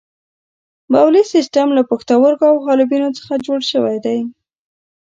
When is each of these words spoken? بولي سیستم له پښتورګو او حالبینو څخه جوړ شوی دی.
بولي 0.91 1.23
سیستم 1.33 1.67
له 1.77 1.81
پښتورګو 1.89 2.45
او 2.51 2.55
حالبینو 2.65 3.09
څخه 3.17 3.33
جوړ 3.45 3.59
شوی 3.71 3.97
دی. 4.05 4.19